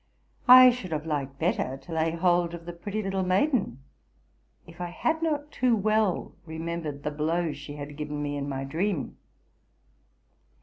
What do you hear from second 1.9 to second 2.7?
lay hold of